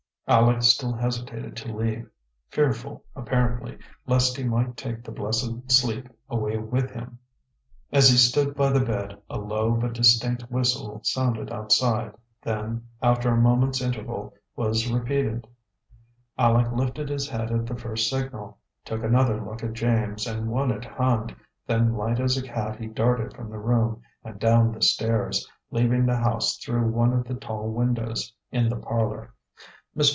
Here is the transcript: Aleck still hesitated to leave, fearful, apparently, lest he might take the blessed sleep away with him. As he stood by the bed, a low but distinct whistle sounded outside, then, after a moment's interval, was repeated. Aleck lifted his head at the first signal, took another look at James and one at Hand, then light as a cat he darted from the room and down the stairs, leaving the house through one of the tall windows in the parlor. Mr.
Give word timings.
Aleck 0.27 0.63
still 0.63 0.93
hesitated 0.93 1.57
to 1.57 1.75
leave, 1.75 2.09
fearful, 2.47 3.03
apparently, 3.17 3.77
lest 4.07 4.37
he 4.37 4.45
might 4.45 4.77
take 4.77 5.03
the 5.03 5.11
blessed 5.11 5.69
sleep 5.69 6.07
away 6.29 6.55
with 6.57 6.89
him. 6.91 7.19
As 7.91 8.07
he 8.09 8.15
stood 8.15 8.55
by 8.55 8.69
the 8.71 8.79
bed, 8.79 9.17
a 9.29 9.37
low 9.37 9.71
but 9.71 9.91
distinct 9.91 10.43
whistle 10.49 11.01
sounded 11.03 11.51
outside, 11.51 12.15
then, 12.41 12.87
after 13.01 13.29
a 13.33 13.41
moment's 13.41 13.81
interval, 13.81 14.33
was 14.55 14.89
repeated. 14.89 15.45
Aleck 16.37 16.71
lifted 16.71 17.09
his 17.09 17.27
head 17.27 17.51
at 17.51 17.65
the 17.65 17.75
first 17.75 18.09
signal, 18.09 18.57
took 18.85 19.03
another 19.03 19.43
look 19.43 19.61
at 19.65 19.73
James 19.73 20.25
and 20.25 20.47
one 20.49 20.71
at 20.71 20.85
Hand, 20.85 21.35
then 21.67 21.93
light 21.97 22.21
as 22.21 22.37
a 22.37 22.41
cat 22.41 22.79
he 22.79 22.87
darted 22.87 23.33
from 23.35 23.49
the 23.49 23.59
room 23.59 24.01
and 24.23 24.39
down 24.39 24.71
the 24.71 24.81
stairs, 24.81 25.45
leaving 25.71 26.05
the 26.05 26.15
house 26.15 26.57
through 26.57 26.87
one 26.87 27.11
of 27.11 27.25
the 27.25 27.35
tall 27.35 27.69
windows 27.69 28.31
in 28.49 28.69
the 28.69 28.77
parlor. 28.77 29.33
Mr. 29.33 29.33